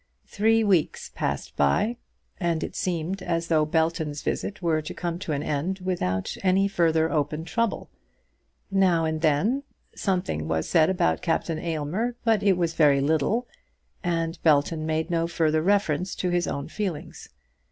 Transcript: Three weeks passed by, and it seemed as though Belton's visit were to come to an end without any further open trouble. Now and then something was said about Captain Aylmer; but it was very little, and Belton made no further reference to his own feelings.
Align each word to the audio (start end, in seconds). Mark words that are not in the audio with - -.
Three 0.25 0.63
weeks 0.63 1.11
passed 1.13 1.55
by, 1.55 1.97
and 2.39 2.63
it 2.63 2.75
seemed 2.75 3.21
as 3.21 3.49
though 3.49 3.65
Belton's 3.67 4.23
visit 4.23 4.59
were 4.59 4.81
to 4.81 4.95
come 4.95 5.19
to 5.19 5.31
an 5.31 5.43
end 5.43 5.77
without 5.77 6.35
any 6.41 6.67
further 6.67 7.11
open 7.11 7.45
trouble. 7.45 7.87
Now 8.71 9.05
and 9.05 9.21
then 9.21 9.61
something 9.93 10.47
was 10.47 10.67
said 10.67 10.89
about 10.89 11.21
Captain 11.21 11.59
Aylmer; 11.59 12.15
but 12.23 12.41
it 12.41 12.57
was 12.57 12.73
very 12.73 12.99
little, 12.99 13.45
and 14.03 14.41
Belton 14.41 14.87
made 14.87 15.11
no 15.11 15.27
further 15.27 15.61
reference 15.61 16.15
to 16.15 16.31
his 16.31 16.47
own 16.47 16.67
feelings. 16.67 17.29